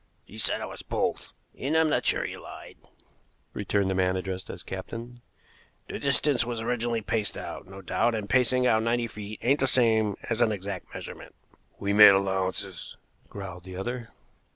[0.25, 2.77] "He said it was both." "And I'm not sure he lied,"
[3.53, 5.21] returned the man addressed as captain.
[5.89, 9.67] "The distance was originally paced out no doubt, and pacing out ninety feet ain't the
[9.67, 11.35] same as an exact measurement."
[11.77, 12.97] "We made allowances,"
[13.29, 14.09] growled the other.